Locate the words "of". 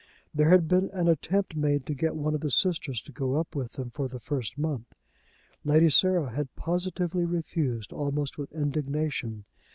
2.33-2.41